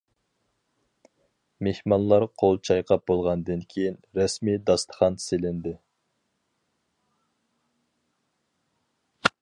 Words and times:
مېھمانلار 1.67 2.25
قول 2.43 2.57
چايقاپ 2.69 3.05
بولغاندىن 3.11 3.61
كېيىن، 3.73 3.99
رەسمىي 4.19 4.59
داستىخان 4.69 5.19
سېلىندى. 5.25 5.75